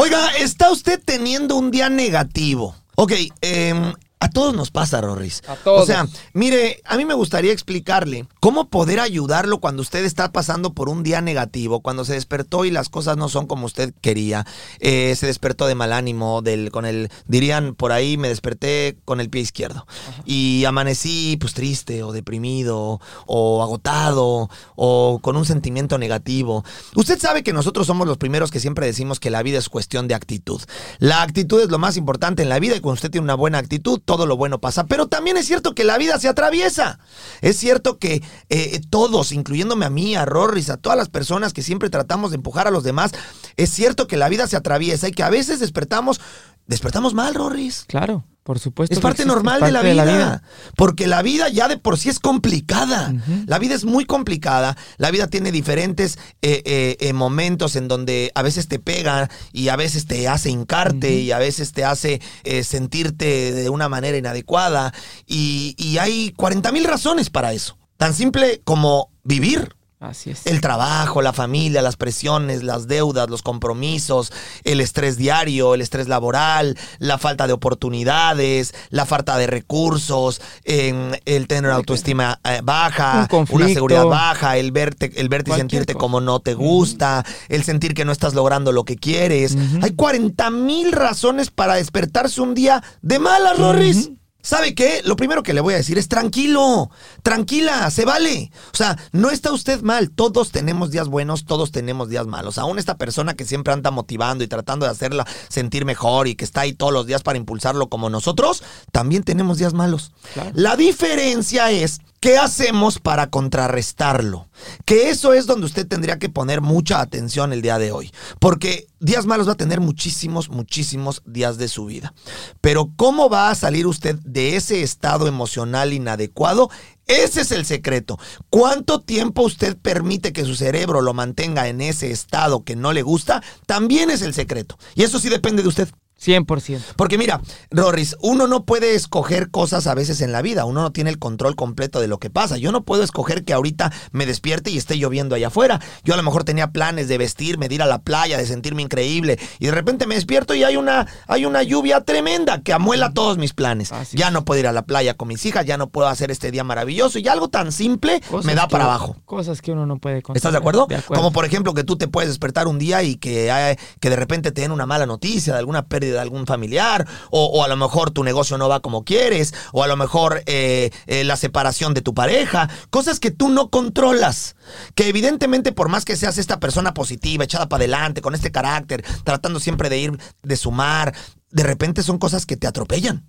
[0.00, 2.76] Oiga, ¿está usted teniendo un día negativo?
[2.94, 5.42] Ok, eh, a todos nos pasa, Rorris.
[5.46, 5.82] A todos.
[5.82, 10.72] O sea, mire, a mí me gustaría explicarle cómo poder ayudarlo cuando usted está pasando
[10.72, 14.44] por un día negativo, cuando se despertó y las cosas no son como usted quería,
[14.80, 19.20] eh, se despertó de mal ánimo, del, con el, dirían por ahí, me desperté con
[19.20, 19.86] el pie izquierdo
[20.24, 26.64] y amanecí pues triste o deprimido o agotado o con un sentimiento negativo.
[26.96, 30.08] Usted sabe que nosotros somos los primeros que siempre decimos que la vida es cuestión
[30.08, 30.60] de actitud.
[30.98, 33.58] La actitud es lo más importante en la vida y cuando usted tiene una buena
[33.58, 34.86] actitud, todo lo bueno pasa.
[34.86, 36.98] Pero también es cierto que la vida se atraviesa.
[37.42, 41.60] Es cierto que eh, todos, incluyéndome a mí, a Rorris, a todas las personas que
[41.60, 43.12] siempre tratamos de empujar a los demás,
[43.58, 46.22] es cierto que la vida se atraviesa y que a veces despertamos,
[46.68, 47.84] despertamos mal, Rorris.
[47.88, 48.94] Claro, por supuesto.
[48.94, 50.42] Es parte existe, normal es de, la vida,
[50.76, 53.12] Porque la vida ya de por sí es complicada.
[53.46, 54.76] La vida es muy complicada.
[54.98, 59.68] La vida tiene diferentes eh, eh, eh, momentos en donde a veces te pega y
[59.68, 62.20] a veces te hace hincarte y a veces te hace
[62.62, 64.92] sentirte de una manera inadecuada.
[65.26, 67.78] Y, y hay 40 mil razones para eso.
[67.96, 69.77] Tan simple como vivir.
[70.00, 70.46] Así es.
[70.46, 74.32] El trabajo, la familia, las presiones, las deudas, los compromisos,
[74.62, 81.10] el estrés diario, el estrés laboral, la falta de oportunidades, la falta de recursos, em,
[81.24, 85.94] el tener autoestima eh, baja, Un una seguridad baja, el verte, el verte y sentirte
[85.94, 86.00] cosa.
[86.00, 89.56] como no te gusta, el sentir que no estás logrando lo que quieres.
[89.82, 94.10] Hay 40 mil razones para despertarse un día de malas, Rorris.
[94.40, 95.02] ¿Sabe qué?
[95.04, 96.90] Lo primero que le voy a decir es tranquilo,
[97.24, 98.52] tranquila, se vale.
[98.72, 102.56] O sea, no está usted mal, todos tenemos días buenos, todos tenemos días malos.
[102.56, 106.44] Aún esta persona que siempre anda motivando y tratando de hacerla sentir mejor y que
[106.44, 108.62] está ahí todos los días para impulsarlo como nosotros,
[108.92, 110.12] también tenemos días malos.
[110.34, 110.52] Claro.
[110.54, 114.48] La diferencia es ¿Qué hacemos para contrarrestarlo?
[114.84, 118.10] Que eso es donde usted tendría que poner mucha atención el día de hoy.
[118.40, 122.12] Porque días malos va a tener muchísimos, muchísimos días de su vida.
[122.60, 126.70] Pero ¿cómo va a salir usted de ese estado emocional inadecuado?
[127.06, 128.18] Ese es el secreto.
[128.50, 133.02] ¿Cuánto tiempo usted permite que su cerebro lo mantenga en ese estado que no le
[133.02, 133.44] gusta?
[133.66, 134.76] También es el secreto.
[134.96, 135.88] Y eso sí depende de usted.
[136.24, 136.80] 100%.
[136.96, 137.40] Porque mira,
[137.70, 141.18] Rorris, uno no puede escoger cosas a veces en la vida, uno no tiene el
[141.18, 142.56] control completo de lo que pasa.
[142.56, 145.80] Yo no puedo escoger que ahorita me despierte y esté lloviendo allá afuera.
[146.04, 148.82] Yo a lo mejor tenía planes de vestirme, de ir a la playa, de sentirme
[148.82, 153.12] increíble y de repente me despierto y hay una hay una lluvia tremenda que amuela
[153.12, 153.92] todos mis planes.
[153.92, 154.32] Así ya es.
[154.32, 156.64] no puedo ir a la playa con mis hijas, ya no puedo hacer este día
[156.64, 159.16] maravilloso y algo tan simple Cosas me da que- para abajo.
[159.24, 160.36] Cosas que uno no puede controlar.
[160.36, 160.86] ¿Estás de acuerdo?
[160.88, 161.22] De acuerdo.
[161.22, 164.16] Como por ejemplo que tú te puedes despertar un día y que, hay- que de
[164.16, 167.68] repente te den una mala noticia de alguna pérdida de algún familiar, o, o a
[167.68, 171.36] lo mejor tu negocio no va como quieres, o a lo mejor eh, eh, la
[171.36, 174.56] separación de tu pareja, cosas que tú no controlas.
[174.94, 179.04] Que evidentemente por más que seas esta persona positiva, echada para adelante, con este carácter,
[179.24, 181.14] tratando siempre de ir, de sumar,
[181.50, 183.28] de repente son cosas que te atropellan.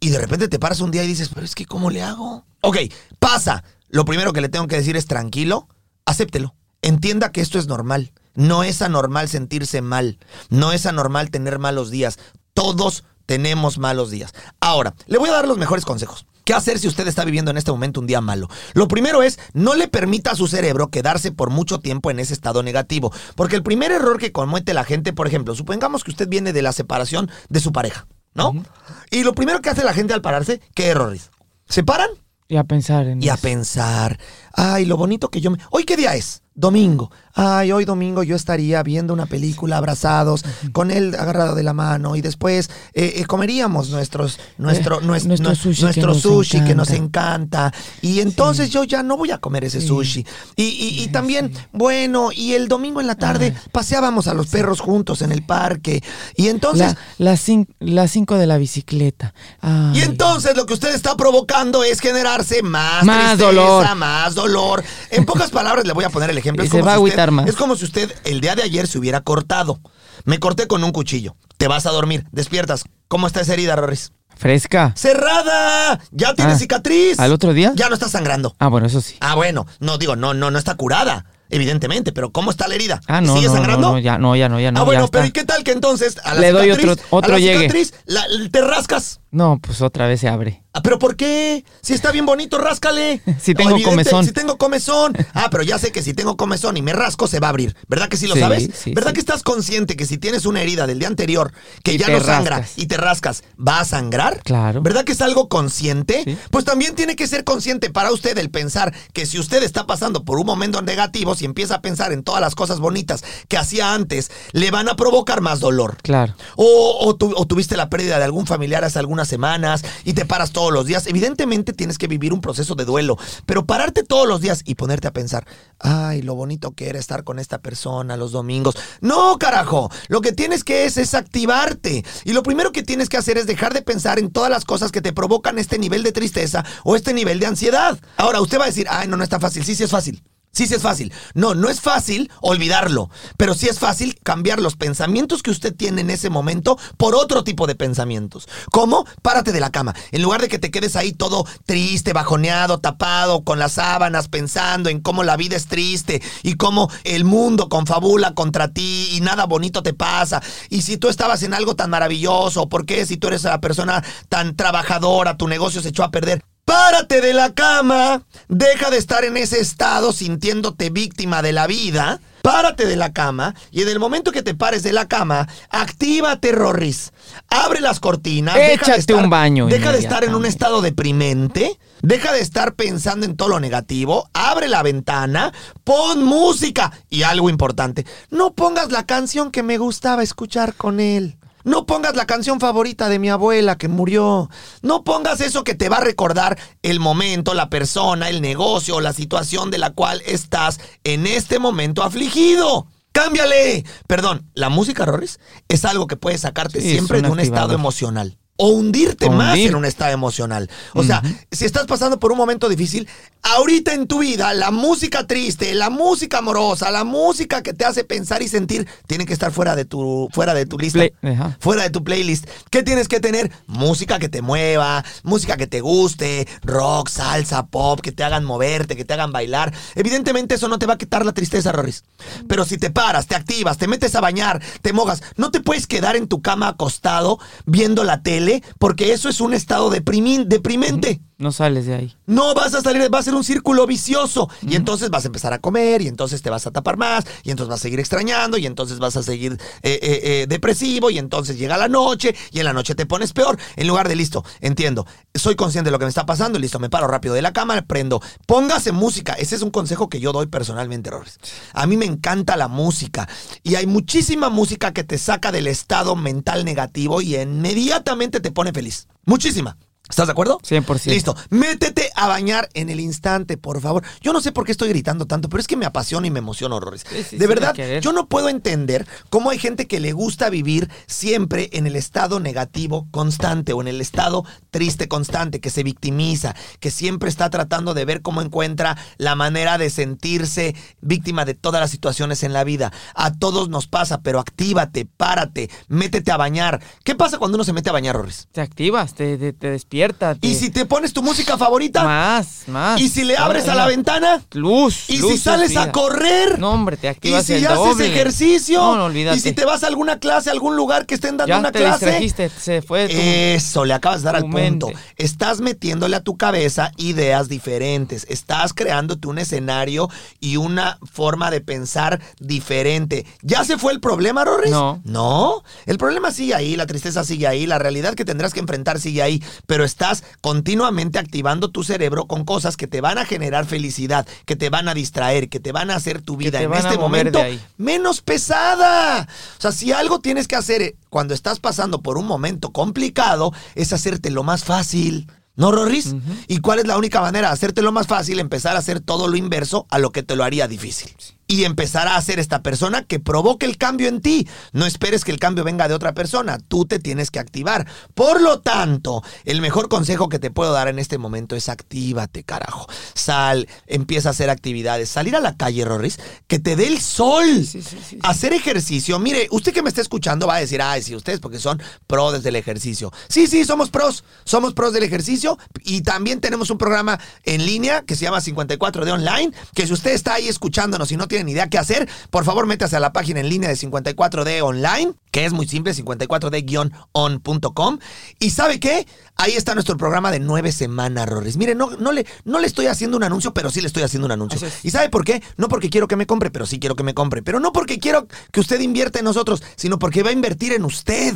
[0.00, 2.44] Y de repente te paras un día y dices, pero es que ¿cómo le hago?
[2.62, 2.78] Ok,
[3.18, 3.62] pasa.
[3.88, 5.68] Lo primero que le tengo que decir es tranquilo,
[6.04, 6.54] acéptelo.
[6.82, 8.12] Entienda que esto es normal.
[8.34, 10.18] No es anormal sentirse mal.
[10.48, 12.18] No es anormal tener malos días.
[12.54, 14.32] Todos tenemos malos días.
[14.60, 16.26] Ahora, le voy a dar los mejores consejos.
[16.44, 18.48] ¿Qué hacer si usted está viviendo en este momento un día malo?
[18.72, 22.34] Lo primero es, no le permita a su cerebro quedarse por mucho tiempo en ese
[22.34, 23.12] estado negativo.
[23.36, 26.62] Porque el primer error que comete la gente, por ejemplo, supongamos que usted viene de
[26.62, 28.64] la separación de su pareja, ¿no?
[29.10, 31.30] Y lo primero que hace la gente al pararse, ¿qué errores?
[31.68, 32.10] ¿Se paran?
[32.48, 34.18] Y a pensar en Y a pensar,
[34.52, 35.58] ay, lo bonito que yo me...
[35.70, 36.42] ¿Hoy qué día es?
[36.60, 37.10] Domingo.
[37.32, 42.16] Ay, hoy domingo yo estaría viendo una película abrazados, con él agarrado de la mano
[42.16, 46.20] y después eh, eh, comeríamos nuestros, nuestro, Eh, nues- nuestro nue- sushi que nuestro nos
[46.22, 47.72] sushi que nos encanta.
[48.02, 49.86] Y entonces yo ya no voy a comer ese Sí.
[49.86, 50.26] sushi.
[50.56, 54.80] Y, y- y también, bueno, y el domingo en la tarde paseábamos a los perros
[54.80, 56.02] juntos en el parque.
[56.36, 56.94] Y entonces...
[57.18, 59.34] La, las, cin- las cinco de la bicicleta.
[59.60, 59.98] Ay.
[60.00, 63.94] Y entonces lo que usted está provocando es generarse más, Más tristeza, dolor.
[63.96, 64.82] más dolor.
[65.10, 66.49] En pocas palabras le voy a poner el ejemplo.
[66.56, 67.46] Y Es se como va a si usted- agüitar más.
[67.48, 69.80] Es como si usted el día de ayer se hubiera cortado.
[70.24, 71.36] Me corté con un cuchillo.
[71.56, 72.84] Te vas a dormir, despiertas.
[73.08, 74.12] ¿Cómo está esa herida, Rorris?
[74.36, 74.92] Fresca.
[74.96, 76.00] ¡Cerrada!
[76.12, 77.18] ¿Ya tiene Ah, cicatriz?
[77.20, 77.72] ¿al otro día?
[77.74, 78.54] Ya no está sangrando.
[78.58, 79.16] Ah, bueno, eso sí.
[79.20, 79.66] Ah, bueno.
[79.80, 81.26] No, digo, no, no, no está curada.
[81.52, 83.00] Evidentemente, pero ¿cómo está la herida?
[83.08, 83.88] Ah, no, ¿Sigue no, sangrando?
[83.88, 84.80] no, no, ya no, ya no, ya no.
[84.80, 87.04] ah, bueno, ya pero ¿y qué tal que entonces a la Le doy cicatriz, otro-
[87.10, 87.58] otro a la llegue.
[87.62, 89.20] cicatriz la- te rascas?
[89.32, 90.64] No, pues otra vez se abre.
[90.72, 91.64] Ah, pero ¿por qué?
[91.82, 93.20] Si está bien bonito, ráscale.
[93.40, 94.24] Si tengo Evidente, comezón.
[94.24, 95.16] Si tengo comezón.
[95.34, 97.76] Ah, pero ya sé que si tengo comezón y me rasco, se va a abrir.
[97.88, 98.70] ¿Verdad que sí lo Sí, sabes?
[98.74, 99.14] sí, ¿Verdad sí.
[99.14, 102.20] que estás consciente que si tienes una herida del día anterior que Y ya no
[102.20, 102.72] sangra rascas.
[102.78, 104.42] y te rascas, va a sangrar?
[104.44, 104.80] Claro.
[104.82, 106.38] ¿Verdad que es algo consciente?
[106.50, 110.24] Pues también tiene que ser consciente para usted el pensar que si usted está pasando
[110.24, 113.94] por un momento negativo, si empieza a pensar en todas las cosas bonitas que hacía
[113.94, 115.96] antes, le van a provocar más dolor.
[116.02, 116.34] Claro.
[116.56, 120.24] O, o tu- o tuviste la pérdida de algún familiar hace algunas semanas y te
[120.24, 121.06] paras todos los días.
[121.06, 125.08] Evidentemente tienes que vivir un proceso de duelo, pero pararte todos los días y ponerte
[125.08, 125.46] a pensar,
[125.78, 128.76] ay, lo bonito que era estar con esta persona los domingos.
[129.00, 132.04] No, carajo, lo que tienes que es, es activarte.
[132.24, 134.90] Y lo primero que tienes que hacer es dejar de pensar en todas las cosas
[134.92, 137.98] que te provocan este nivel de tristeza o este nivel de ansiedad.
[138.16, 139.64] Ahora, usted va a decir, ay, no, no está fácil.
[139.64, 140.22] Sí, sí es fácil.
[140.52, 141.12] Sí, sí es fácil.
[141.34, 146.00] No, no es fácil olvidarlo, pero sí es fácil cambiar los pensamientos que usted tiene
[146.00, 148.48] en ese momento por otro tipo de pensamientos.
[148.72, 149.06] ¿Cómo?
[149.22, 149.94] Párate de la cama.
[150.10, 154.90] En lugar de que te quedes ahí todo triste, bajoneado, tapado, con las sábanas, pensando
[154.90, 159.46] en cómo la vida es triste y cómo el mundo confabula contra ti y nada
[159.46, 160.42] bonito te pasa.
[160.68, 164.02] Y si tú estabas en algo tan maravilloso, ¿por qué si tú eres la persona
[164.28, 166.42] tan trabajadora, tu negocio se echó a perder?
[166.74, 172.20] Párate de la cama, deja de estar en ese estado sintiéndote víctima de la vida.
[172.42, 176.52] Párate de la cama y en el momento que te pares de la cama, actívate,
[176.52, 177.12] Rorris.
[177.48, 178.54] Abre las cortinas.
[178.54, 181.76] deja de Échate estar- un baño Deja de estar en un estado deprimente.
[182.02, 184.30] Deja de estar pensando en todo lo negativo.
[184.32, 185.52] Abre la ventana.
[185.82, 186.92] Pon música.
[187.10, 191.36] Y algo importante, no pongas la canción que me gustaba escuchar con él.
[191.64, 194.48] No pongas la canción favorita de mi abuela que murió.
[194.82, 199.00] No pongas eso que te va a recordar el momento, la persona, el negocio o
[199.00, 202.86] la situación de la cual estás en este momento afligido.
[203.12, 203.84] ¡Cámbiale!
[204.06, 208.38] Perdón, la música, Rorris, es algo que puede sacarte Sí, siempre de un estado emocional.
[208.62, 209.68] O hundirte O más hundir.
[209.70, 210.68] en un estado emocional.
[210.94, 213.08] O sea, si estás pasando por un momento difícil,
[213.42, 218.04] ahorita en tu vida, la música triste, la música amorosa, la música que te hace
[218.04, 220.98] pensar y sentir, tiene que estar fuera de tu, fuera de tu lista.
[220.98, 221.14] Play-.
[221.58, 222.46] Fuera de tu playlist.
[222.70, 223.50] ¿Qué tienes que tener?
[223.66, 228.96] Música que te mueva, música que te guste, rock, salsa, pop, que te hagan moverte,
[228.96, 229.72] que te hagan bailar.
[229.94, 232.04] Evidentemente eso no te va a quitar la tristeza, Rorris.
[232.48, 235.86] Pero si te paras, te activas, te metes a bañar, te mojas, no te puedes
[235.86, 241.20] quedar en tu cama acostado viendo la tele, porque eso es un estado deprimente.
[241.40, 242.16] No sales de ahí.
[242.26, 244.50] No vas a salir, va a ser un círculo vicioso.
[244.60, 247.50] Y entonces vas a empezar a comer, y entonces te vas a tapar más, y
[247.50, 251.16] entonces vas a seguir extrañando, y entonces vas a seguir eh, eh, eh, depresivo, y
[251.16, 253.58] entonces llega la noche, y en la noche te pones peor.
[253.76, 256.90] En lugar de listo, entiendo, soy consciente de lo que me está pasando, listo, me
[256.90, 259.32] paro rápido de la cama, prendo, póngase música.
[259.32, 261.38] Ese es un consejo que yo doy personalmente, Rores.
[261.72, 263.26] A mí me encanta la música,
[263.62, 268.74] y hay muchísima música que te saca del estado mental negativo y inmediatamente te pone
[268.74, 269.08] feliz.
[269.24, 269.78] Muchísima.
[270.10, 270.58] ¿Estás de acuerdo?
[270.58, 271.06] 100%.
[271.06, 271.36] Listo.
[271.50, 274.02] Métete a bañar en el instante, por favor.
[274.20, 276.40] Yo no sé por qué estoy gritando tanto, pero es que me apasiona y me
[276.40, 277.04] emociona horrores.
[277.08, 280.90] Sí, sí, de verdad, yo no puedo entender cómo hay gente que le gusta vivir
[281.06, 286.56] siempre en el estado negativo constante o en el estado triste constante, que se victimiza,
[286.80, 291.80] que siempre está tratando de ver cómo encuentra la manera de sentirse víctima de todas
[291.80, 292.92] las situaciones en la vida.
[293.14, 296.82] A todos nos pasa, pero actívate, párate, métete a bañar.
[297.04, 298.48] ¿Qué pasa cuando uno se mete a bañar, Rorris?
[298.50, 299.99] Te activas, te, te, te despiertas.
[300.40, 302.04] ¿Y si te pones tu música favorita?
[302.04, 303.00] Más, más.
[303.00, 304.42] ¿Y si le abres a la ventana?
[304.52, 305.08] Luz.
[305.08, 306.58] ¿Y luz si sales a correr?
[306.58, 308.06] No, hombre, te ¿Y activas si el haces doble.
[308.06, 308.80] ejercicio?
[308.80, 309.36] No, no, olvídate.
[309.36, 311.72] ¿Y si te vas a alguna clase, a algún lugar que estén dando Ya una
[311.72, 312.06] te clase?
[312.06, 313.16] distrajiste, se fue tu...
[313.16, 314.86] Eso, le acabas de dar al punto.
[314.88, 314.94] mente.
[315.16, 318.26] Estás metiéndole a tu cabeza ideas diferentes.
[318.28, 320.08] Estás creándote un escenario
[320.40, 323.26] y una forma de pensar diferente.
[323.42, 324.70] ¿Ya se fue el problema, Rorris?
[324.70, 325.00] No.
[325.04, 325.62] No.
[325.86, 329.22] El problema sigue ahí, la tristeza sigue ahí, la realidad que tendrás que enfrentar sigue
[329.22, 329.42] ahí.
[329.66, 334.28] Pero pero estás continuamente activando tu cerebro con cosas que te van a generar felicidad,
[334.44, 337.40] que te van a distraer, que te van a hacer tu vida en este momento
[337.78, 339.26] menos pesada.
[339.56, 343.54] O sea, si algo tienes que hacer eh, cuando estás pasando por un momento complicado,
[343.74, 345.26] es hacértelo más fácil.
[345.56, 346.14] ¿No, Rorris?
[346.46, 348.38] ¿Y cuál es la única manera de hacértelo más fácil?
[348.38, 351.10] Empezar a hacer todo lo inverso a lo que te lo haría difícil.
[351.50, 354.46] Y empezar a ser esta persona que provoque el cambio en ti.
[354.72, 356.58] No esperes que el cambio venga de otra persona.
[356.58, 357.88] Tú te tienes que activar.
[358.14, 362.44] Por lo tanto, el mejor consejo que te puedo dar en este momento es actívate,
[362.44, 362.86] carajo.
[363.14, 365.08] Sal, empieza a hacer actividades.
[365.08, 367.44] Salir a la calle, Rorris, que te dé el sol.
[367.44, 368.18] Sí, sí, sí, sí.
[368.22, 369.18] Hacer ejercicio.
[369.18, 372.44] Mire, usted que me está escuchando va a decir, ay, sí, ustedes porque son pros
[372.44, 373.12] del ejercicio.
[373.28, 374.22] Sí, sí, somos pros.
[374.44, 375.58] Somos pros del ejercicio.
[375.82, 379.52] Y también tenemos un programa en línea que se llama 54 de online.
[379.74, 382.66] Que si usted está ahí escuchándonos y no tiene ni idea qué hacer, por favor,
[382.66, 387.98] métase a la página en línea de 54D online, que es muy simple, 54D-on.com.
[388.38, 389.06] Y ¿sabe qué?
[389.36, 391.56] Ahí está nuestro programa de nueve semanas, Rorris.
[391.56, 394.26] Mire, no, no, le, no le estoy haciendo un anuncio, pero sí le estoy haciendo
[394.26, 394.68] un anuncio.
[394.82, 395.42] ¿Y sabe por qué?
[395.56, 397.42] No porque quiero que me compre, pero sí quiero que me compre.
[397.42, 400.84] Pero no porque quiero que usted invierta en nosotros, sino porque va a invertir en
[400.84, 401.34] usted.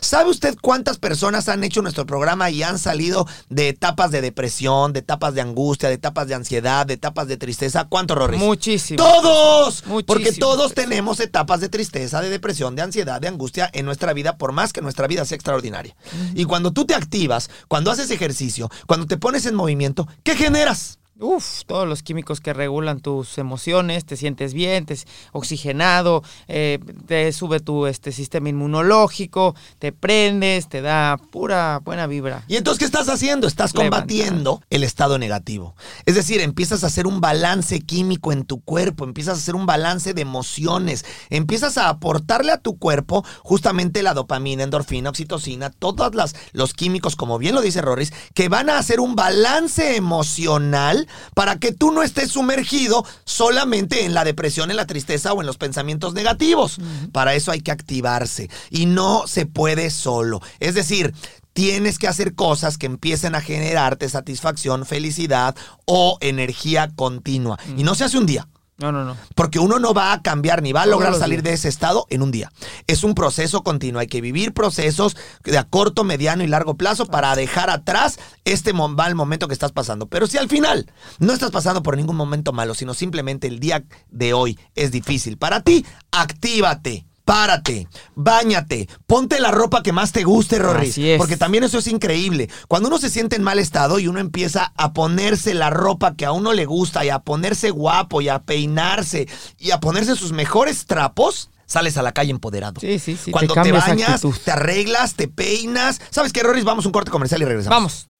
[0.00, 4.92] ¿Sabe usted cuántas personas han hecho nuestro programa y han salido de etapas de depresión,
[4.92, 7.86] de etapas de angustia, de etapas de ansiedad, de etapas de tristeza?
[7.88, 8.40] ¿Cuántos Rorris?
[8.40, 8.98] Muchísimo.
[8.98, 9.84] ¡Todos!
[9.86, 14.12] Muchísimo, Porque todos tenemos etapas de tristeza, de depresión, de ansiedad, de angustia en nuestra
[14.12, 15.96] vida, por más que nuestra vida sea extraordinaria.
[16.34, 20.97] Y cuando tú te activas, cuando haces ejercicio, cuando te pones en movimiento, ¿qué generas?
[21.20, 24.96] Uf, todos los químicos que regulan tus emociones, te sientes bien, te
[25.32, 32.44] oxigenado, eh, te sube tu este, sistema inmunológico, te prendes, te da pura buena vibra.
[32.46, 33.48] Y entonces, ¿qué estás haciendo?
[33.48, 35.74] Estás combatiendo el estado negativo.
[36.06, 39.66] Es decir, empiezas a hacer un balance químico en tu cuerpo, empiezas a hacer un
[39.66, 46.12] balance de emociones, empiezas a aportarle a tu cuerpo justamente la dopamina, endorfina, oxitocina, todos
[46.52, 51.58] los químicos, como bien lo dice Rorris, que van a hacer un balance emocional para
[51.58, 55.58] que tú no estés sumergido solamente en la depresión, en la tristeza o en los
[55.58, 56.78] pensamientos negativos.
[57.12, 60.40] Para eso hay que activarse y no se puede solo.
[60.60, 61.14] Es decir,
[61.52, 67.58] tienes que hacer cosas que empiecen a generarte satisfacción, felicidad o energía continua.
[67.76, 68.46] Y no se hace un día.
[68.78, 69.16] No, no, no.
[69.34, 72.22] Porque uno no va a cambiar ni va a lograr salir de ese estado en
[72.22, 72.52] un día.
[72.86, 74.00] Es un proceso continuo.
[74.00, 78.72] Hay que vivir procesos de a corto, mediano y largo plazo para dejar atrás este
[78.72, 80.06] mal momento que estás pasando.
[80.06, 83.84] Pero si al final no estás pasando por ningún momento malo, sino simplemente el día
[84.10, 87.07] de hoy es difícil para ti, actívate.
[87.28, 90.88] Párate, báñate, ponte la ropa que más te guste, Rory.
[90.88, 91.18] Así es.
[91.18, 92.48] Porque también eso es increíble.
[92.68, 96.24] Cuando uno se siente en mal estado y uno empieza a ponerse la ropa que
[96.24, 100.32] a uno le gusta y a ponerse guapo y a peinarse y a ponerse sus
[100.32, 102.80] mejores trapos, sales a la calle empoderado.
[102.80, 104.34] Sí, sí, sí, Cuando te, bañas, actitud.
[104.42, 106.00] te arreglas, te peinas.
[106.08, 106.62] ¿Sabes qué, Rory?
[106.62, 107.76] Vamos a un corte comercial y regresamos.
[107.76, 108.08] Vamos.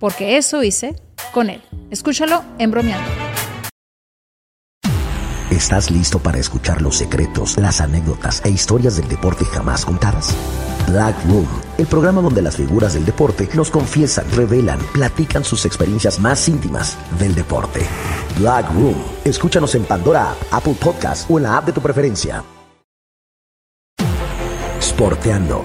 [0.00, 0.96] porque eso hice
[1.32, 1.62] con él.
[1.90, 3.08] Escúchalo en bromeando.
[5.50, 10.34] ¿Estás listo para escuchar los secretos, las anécdotas e historias del deporte jamás contadas?
[10.88, 16.18] Black Room, el programa donde las figuras del deporte nos confiesan, revelan, platican sus experiencias
[16.18, 17.80] más íntimas del deporte.
[18.38, 22.42] Black Room, escúchanos en Pandora App, Apple Podcast o en la app de tu preferencia.
[24.80, 25.64] Sporteando.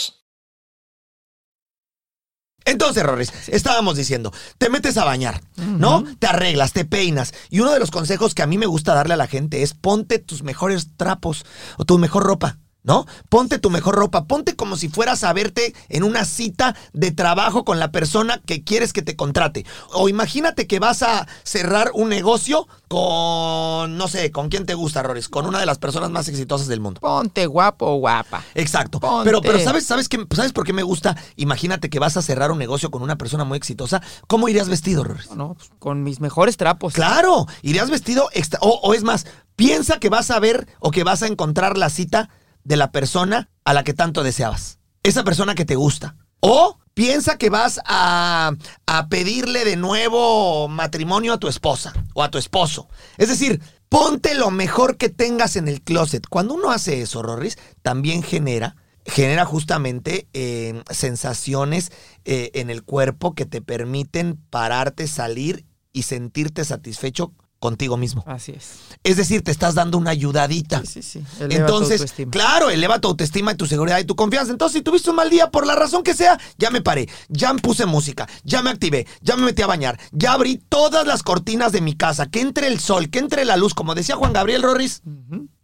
[2.65, 6.03] Entonces, Rorris, estábamos diciendo, te metes a bañar, ¿no?
[6.19, 7.33] Te arreglas, te peinas.
[7.49, 9.73] Y uno de los consejos que a mí me gusta darle a la gente es
[9.73, 11.45] ponte tus mejores trapos
[11.77, 12.57] o tu mejor ropa.
[12.83, 13.05] ¿No?
[13.29, 17.63] Ponte tu mejor ropa, ponte como si fueras a verte en una cita de trabajo
[17.63, 19.67] con la persona que quieres que te contrate.
[19.93, 25.03] O imagínate que vas a cerrar un negocio con, no sé, con quién te gusta,
[25.03, 26.99] Rorris, con una de las personas más exitosas del mundo.
[27.01, 28.43] Ponte guapo o guapa.
[28.55, 28.99] Exacto.
[28.99, 29.25] Ponte.
[29.25, 31.15] Pero, pero ¿sabes, sabes, qué, ¿sabes por qué me gusta?
[31.35, 34.01] Imagínate que vas a cerrar un negocio con una persona muy exitosa.
[34.27, 35.31] ¿Cómo irías vestido, Rorris?
[35.35, 36.93] No, pues, con mis mejores trapos.
[36.93, 41.03] Claro, irías vestido extra- o, o es más, piensa que vas a ver o que
[41.03, 42.29] vas a encontrar la cita
[42.63, 44.79] de la persona a la que tanto deseabas.
[45.03, 46.15] Esa persona que te gusta.
[46.39, 48.51] O piensa que vas a,
[48.85, 52.89] a pedirle de nuevo matrimonio a tu esposa o a tu esposo.
[53.17, 56.25] Es decir, ponte lo mejor que tengas en el closet.
[56.27, 58.75] Cuando uno hace eso, Rorris, también genera
[59.05, 61.91] genera justamente eh, sensaciones
[62.25, 68.23] eh, en el cuerpo que te permiten pararte, salir y sentirte satisfecho contigo mismo.
[68.25, 68.79] Así es.
[69.03, 70.81] Es decir, te estás dando una ayudadita.
[70.81, 71.23] Sí, sí, sí.
[71.39, 72.31] Eleva tu Entonces, autoestima.
[72.31, 74.51] claro, eleva tu autoestima y tu seguridad y tu confianza.
[74.51, 77.53] Entonces, si tuviste un mal día, por la razón que sea, ya me paré, ya
[77.53, 81.21] me puse música, ya me activé, ya me metí a bañar, ya abrí todas las
[81.21, 84.33] cortinas de mi casa, que entre el sol, que entre la luz, como decía Juan
[84.33, 85.03] Gabriel Rorris.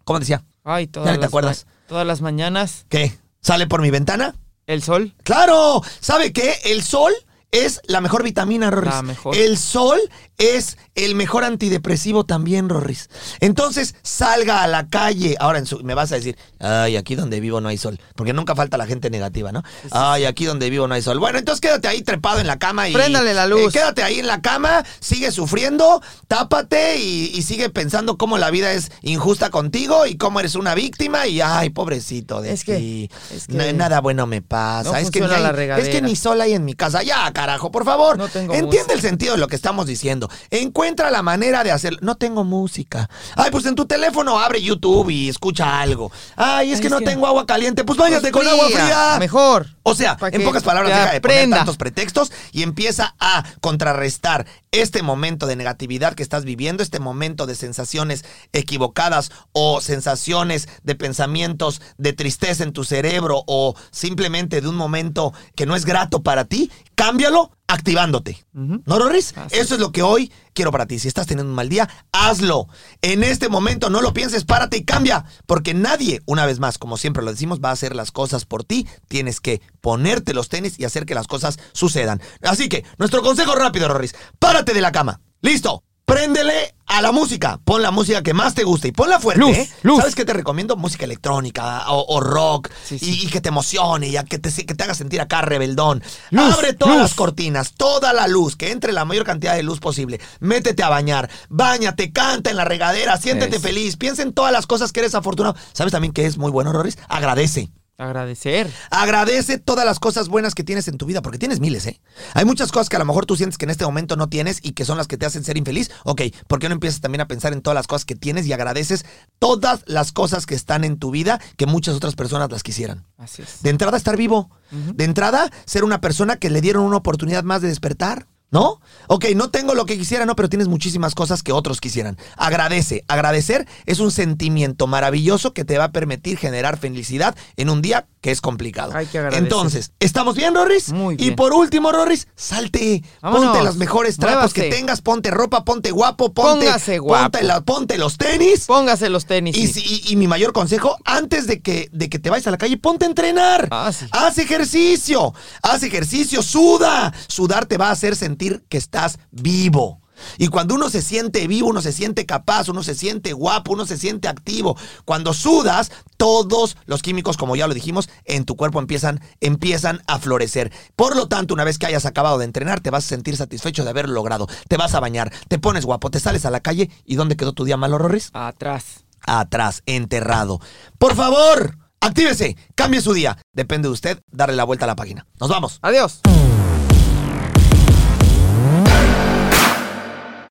[0.04, 0.46] ¿Cómo decía?
[0.64, 1.66] Ay, todas Ya te acuerdas.
[1.88, 3.18] Todas las mañanas, ¿Qué?
[3.42, 4.36] ¿Sale por mi ventana?
[4.68, 5.16] el sol.
[5.24, 6.54] Claro, ¿sabe qué?
[6.66, 7.12] El sol
[7.52, 8.94] es la mejor vitamina, Rorris.
[8.94, 9.36] La mejor.
[9.36, 10.00] El sol
[10.38, 13.10] es el mejor antidepresivo también, Rorris.
[13.40, 15.36] Entonces, salga a la calle.
[15.40, 18.00] Ahora en su- me vas a decir, ay, aquí donde vivo no hay sol.
[18.16, 19.64] Porque nunca falta la gente negativa, ¿no?
[19.92, 21.20] Ay, aquí donde vivo no hay sol.
[21.20, 22.94] Bueno, entonces quédate ahí trepado en la cama y.
[22.94, 23.70] Préndale la luz.
[23.70, 28.52] eh, quédate ahí en la cama, sigue sufriendo, tápate y, y sigue pensando cómo la
[28.52, 32.78] vida es injusta contigo y cómo eres una víctima y, ay, pobrecito de Es que-
[32.78, 33.10] ti.
[33.34, 34.92] es que Na- nada bueno me pasa.
[34.92, 37.02] no es, que ni la es que ni sol hay en mi casa.
[37.04, 38.18] Ya, carajo, por favor.
[38.18, 38.94] No tengo Entiende música.
[38.94, 40.30] el sentido de lo que estamos diciendo.
[40.50, 42.00] Encuentra la manera de hacerlo.
[42.02, 43.10] No tengo música.
[43.36, 46.12] Ay, pues en tu teléfono abre YouTube y escucha algo.
[46.36, 47.84] Ay, es Ay, que es no que- tengo agua caliente.
[47.84, 49.18] Pues váyate Pues con agua fría.
[49.20, 49.68] Mejor.
[49.90, 55.02] O sea, en pocas palabras, deja de poner tantos pretextos y empieza a contrarrestar este
[55.02, 61.82] momento de negatividad que estás viviendo, este momento de sensaciones equivocadas o sensaciones de pensamientos
[61.98, 66.44] de tristeza en tu cerebro o simplemente de un momento que no es grato para
[66.44, 66.70] ti.
[66.96, 68.46] Cámbialo activándote.
[68.54, 69.34] ¿No, Rorris?
[69.52, 71.00] Eso es lo que hoy quiero para ti.
[71.00, 72.68] Si estás teniendo un mal día, hazlo.
[73.02, 75.26] En este momento no lo pienses, párate y cambia.
[75.46, 78.64] Porque nadie, una vez más, como siempre lo decimos, va a hacer las cosas por
[78.64, 78.88] ti.
[79.08, 82.22] Tienes que ponerte los tenis y hacer que las cosas sucedan.
[82.42, 84.16] Así que, nuestro consejo rápido, Rorris.
[84.40, 85.22] Párate de la cama.
[85.42, 85.84] Listo.
[86.08, 87.60] Préndele a la música.
[87.66, 89.42] Pon la música que más te guste y ponla fuerte.
[89.42, 89.70] Luz, ¿eh?
[89.84, 89.98] luz.
[90.00, 90.78] ¿Sabes qué te recomiendo?
[90.78, 93.20] Música electrónica o, o rock Sí, sí.
[93.24, 96.02] Y, y que te emocione, ya que te, que te haga sentir acá rebeldón.
[96.32, 99.82] Luz, Abre todas las cortinas, toda la luz, que entre la mayor cantidad de luz
[99.82, 100.22] posible.
[100.40, 104.94] Métete a bañar, bañate, canta en la regadera, siéntete feliz, piensa en todas las cosas
[104.94, 105.58] que eres afortunado.
[105.74, 106.98] ¿Sabes también que es muy bueno, Roris?
[107.10, 107.70] Agradece.
[108.00, 108.72] Agradecer.
[108.92, 112.00] Agradece todas las cosas buenas que tienes en tu vida, porque tienes miles, ¿eh?
[112.36, 114.60] Hay muchas cosas que a lo mejor tú sientes que en este momento no tienes
[114.62, 115.90] y que son las que te hacen ser infeliz.
[116.04, 118.54] Ok, ¿por qué no empiezas también a pensar en todas las cosas que tienes y
[118.54, 119.04] agradeces
[119.40, 123.04] todas las cosas que están en tu vida que muchas otras personas las quisieran?
[123.18, 123.64] Así es.
[123.64, 124.52] De entrada, estar vivo.
[124.70, 128.28] De entrada, ser una persona que le dieron una oportunidad más de despertar.
[128.50, 128.80] ¿No?
[129.08, 132.18] Ok, no tengo lo que quisiera, no, pero tienes muchísimas cosas que otros quisieran.
[132.38, 133.04] Agradece.
[133.10, 138.08] Agradecer es un sentimiento maravilloso que te va a permitir generar felicidad en un día
[138.28, 138.92] que es complicado.
[138.94, 139.42] Hay que agradecer.
[139.42, 140.92] Entonces, ¿estamos bien, Rorris?
[140.92, 141.36] Muy Y bien.
[141.38, 143.02] por último, Rorris, salte.
[143.22, 143.52] Vámonos.
[143.52, 147.32] Ponte los mejores trapos que tengas, ponte ropa, ponte guapo, ponte, Póngase guapo.
[147.32, 148.66] ponte, la- ponte los tenis.
[148.66, 149.56] Póngase los tenis.
[149.56, 150.04] Y, sí.
[150.10, 152.76] y- y mi mayor consejo, antes de que, de que te vayas a la calle,
[152.76, 153.70] ponte a entrenar.
[153.72, 154.08] Ah, sí.
[154.12, 155.34] Haz ejercicio.
[155.62, 157.14] Haz ejercicio, suda.
[157.30, 160.02] Sudar te va a hacer sentir que estás vivo.
[160.38, 163.86] Y cuando uno se siente vivo, uno se siente capaz, uno se siente guapo, uno
[163.86, 164.78] se siente activo.
[165.06, 170.20] Cuando sudas, todos los químicos, como ya lo dijimos, en tu cuerpo empiezan, empiezan a
[170.20, 170.72] florecer.
[170.96, 173.84] Por lo tanto, una vez que hayas acabado de entrenar, te vas a sentir satisfecho
[173.84, 174.48] de haberlo logrado.
[174.68, 176.90] Te vas a bañar, te pones guapo, te sales a la calle.
[177.06, 178.30] ¿Y dónde quedó tu día malo, Rorris?
[178.34, 179.06] Atrás.
[179.26, 180.60] atrás, enterrado.
[180.98, 183.38] Por favor, Actívese, cambie su día.
[183.54, 185.26] Depende de usted darle la vuelta a la página.
[185.40, 185.80] Nos vamos.
[185.82, 186.22] Adiós.